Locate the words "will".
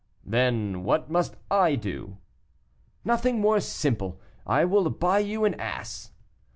4.65-4.89